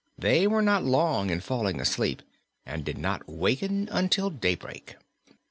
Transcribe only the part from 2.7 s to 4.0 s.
did not waken